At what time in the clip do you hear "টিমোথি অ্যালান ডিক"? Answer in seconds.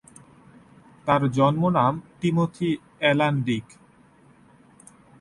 2.19-3.67